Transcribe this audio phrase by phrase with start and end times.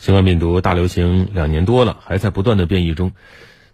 [0.00, 3.12] 新冠病毒大流行两年多了，还在不断的变异中。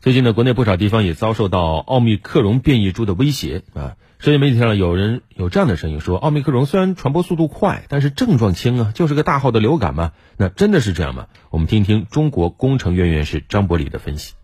[0.01, 3.95] 最近呢，国内不少地方也遭受到奥密克戎变异株的威胁啊。
[4.19, 10.11] 社交媒体上有人有这样的声音说，奥密克戎虽然传播速度快，但是症状轻啊，就是个大号的流感嘛。
[10.37, 11.29] 那真的是这样吗？
[11.51, 14.35] 我们听听中国工程院院士张伯礼的分析。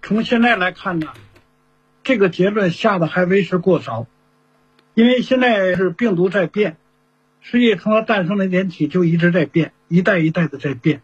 [0.00, 1.08] 从现在来看呢，
[2.02, 4.06] 这个结论下的还为时过早，
[4.94, 6.78] 因为现在是病毒在变，
[7.46, 9.72] 实际从它诞生的那天起就一直在变。
[9.86, 11.02] 一代一代的在变，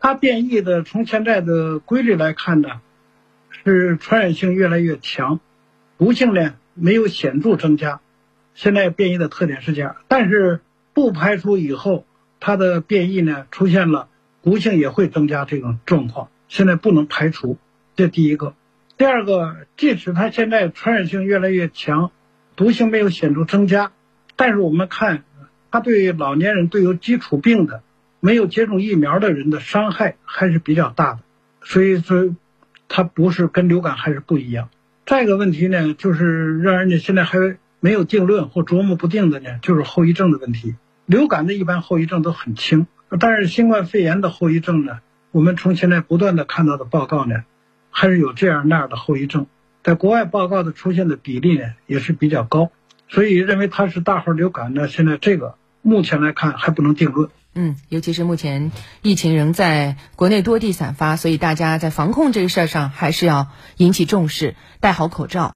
[0.00, 2.80] 它变异的从现在的规律来看呢，
[3.50, 5.38] 是传染性越来越强，
[5.98, 8.00] 毒性呢没有显著增加。
[8.54, 10.62] 现在变异的特点是这样，但是
[10.94, 12.06] 不排除以后
[12.40, 14.08] 它的变异呢出现了
[14.42, 17.58] 毒性也会增加这种状况，现在不能排除。
[17.94, 18.54] 这第一个，
[18.96, 22.10] 第二个，即使它现在传染性越来越强，
[22.56, 23.92] 毒性没有显著增加，
[24.34, 25.24] 但是我们看
[25.72, 27.82] 它对老年人、对有基础病的。
[28.24, 31.18] 没有接种疫苗的人的伤害还是比较大的，
[31.64, 32.36] 所以说
[32.86, 34.68] 它不是跟流感还是不一样。
[35.04, 40.76] 再一个问题呢，就是让人家现在还没有定论或琢磨不定的呢，就是后遗症的问题。
[41.04, 42.86] 流感的一般后遗症都很轻，
[43.18, 45.00] 但是新冠肺炎的后遗症呢，
[45.32, 47.42] 我们从现在不断的看到的报告呢，
[47.90, 49.48] 还是有这样那样的后遗症，
[49.82, 52.70] 在国外报告的出现的比例呢也是比较高，
[53.08, 57.28] 所以认为它是大号流感呢，现在这个目前来看还不能定论。
[57.54, 65.50] 嗯，尤其是目前疫情仍在国内多地散发，所以大家在防控这个事儿上还是要引起重视，戴好口罩。